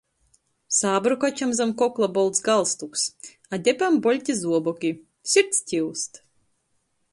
Sābru 0.77 1.17
kačam 1.23 1.51
zam 1.57 1.73
kokla 1.81 2.09
bolts 2.15 2.41
galstuks, 2.47 3.05
a 3.57 3.61
depem 3.69 4.01
bolti 4.09 4.39
zuoboki. 4.41 4.93
Sirds 5.35 5.63
kiust! 5.69 6.23